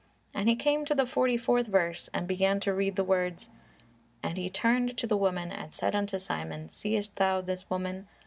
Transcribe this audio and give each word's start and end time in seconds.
And 0.33 0.49
he 0.49 0.55
came 0.55 0.83
to 0.85 0.95
the 0.95 1.05
forty 1.05 1.37
fourth 1.37 1.67
verse 1.67 2.09
and 2.11 2.27
began 2.27 2.59
to 2.61 2.73
read 2.73 2.95
the 2.95 3.03
words, 3.03 3.49
"And 4.23 4.35
he 4.35 4.49
turned 4.49 4.97
to 4.97 5.05
the 5.05 5.15
woman 5.15 5.51
and 5.51 5.75
said 5.75 5.93
unto 5.93 6.17
Simon, 6.17 6.69
Seest 6.69 7.17
thou 7.17 7.39
this 7.39 7.69
woman? 7.69 8.07